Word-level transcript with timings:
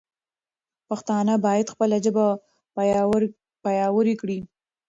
پښتانه 0.89 1.33
باید 1.45 1.71
خپله 1.73 1.97
ژبه 2.05 2.25
پیاوړې 3.63 4.15
کړي. 4.21 4.39